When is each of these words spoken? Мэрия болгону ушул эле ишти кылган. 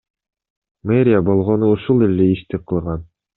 Мэрия 0.91 1.19
болгону 1.27 1.69
ушул 1.75 2.03
эле 2.09 2.29
ишти 2.33 2.63
кылган. 2.73 3.07